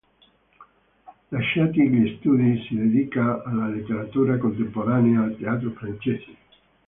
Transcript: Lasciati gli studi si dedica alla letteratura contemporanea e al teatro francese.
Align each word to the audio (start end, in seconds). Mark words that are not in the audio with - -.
Lasciati 1.27 1.87
gli 1.87 2.17
studi 2.17 2.63
si 2.65 2.73
dedica 2.75 3.43
alla 3.43 3.67
letteratura 3.67 4.35
contemporanea 4.39 5.19
e 5.19 5.23
al 5.25 5.37
teatro 5.37 5.69
francese. 5.75 6.35